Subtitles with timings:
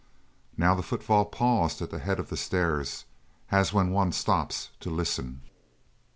[0.57, 3.05] Now the footfall paused at the head of the stairs,
[3.51, 5.41] as when one stops to listen.